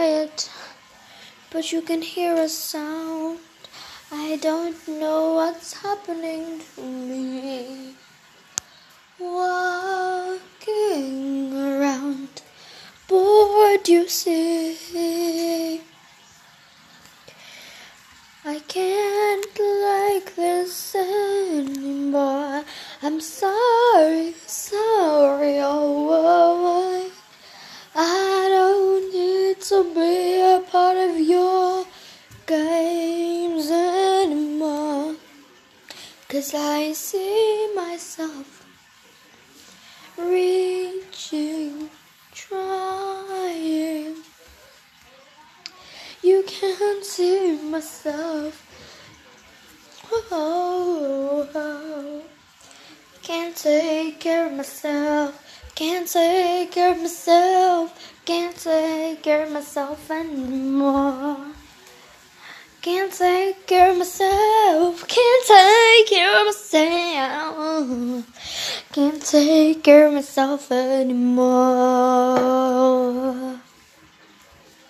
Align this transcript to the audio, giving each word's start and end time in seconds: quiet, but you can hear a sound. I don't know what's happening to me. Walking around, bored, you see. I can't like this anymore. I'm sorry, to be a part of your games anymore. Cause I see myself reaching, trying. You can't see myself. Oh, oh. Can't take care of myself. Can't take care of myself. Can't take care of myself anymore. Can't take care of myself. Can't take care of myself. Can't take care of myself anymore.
quiet, 0.00 0.48
but 1.50 1.72
you 1.72 1.82
can 1.82 2.00
hear 2.00 2.34
a 2.34 2.48
sound. 2.48 3.38
I 4.10 4.38
don't 4.40 4.88
know 4.88 5.34
what's 5.34 5.74
happening 5.74 6.62
to 6.74 6.80
me. 6.80 7.94
Walking 9.18 10.32
around, 11.52 12.40
bored, 13.08 13.86
you 13.88 14.08
see. 14.08 15.82
I 18.42 18.58
can't 18.76 19.58
like 19.90 20.34
this 20.34 20.94
anymore. 20.94 22.64
I'm 23.02 23.20
sorry, 23.20 24.32
to 29.70 29.84
be 29.94 30.40
a 30.40 30.60
part 30.68 30.96
of 30.96 31.16
your 31.20 31.86
games 32.44 33.70
anymore. 33.70 35.14
Cause 36.28 36.52
I 36.56 36.92
see 36.92 37.72
myself 37.76 38.66
reaching, 40.18 41.88
trying. 42.34 44.16
You 46.20 46.42
can't 46.48 47.04
see 47.04 47.56
myself. 47.62 48.54
Oh, 50.10 51.48
oh. 51.54 52.22
Can't 53.22 53.54
take 53.54 54.18
care 54.18 54.46
of 54.46 54.52
myself. 54.52 55.40
Can't 55.76 56.08
take 56.08 56.72
care 56.72 56.90
of 56.90 56.98
myself. 56.98 58.09
Can't 58.30 58.54
take 58.56 59.24
care 59.24 59.42
of 59.42 59.50
myself 59.50 60.08
anymore. 60.08 61.36
Can't 62.80 63.12
take 63.12 63.66
care 63.66 63.90
of 63.90 63.98
myself. 63.98 65.08
Can't 65.08 65.46
take 65.48 66.06
care 66.06 66.40
of 66.40 66.46
myself. 66.46 68.24
Can't 68.92 69.20
take 69.20 69.82
care 69.82 70.06
of 70.06 70.12
myself 70.12 70.70
anymore. 70.70 71.48